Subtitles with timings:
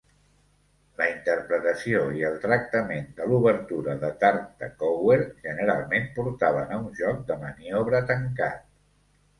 [1.01, 7.43] La interpretació i el tractament de l'obertura de Tartakower generalment portaven a un joc de
[7.47, 8.69] maniobra tancat.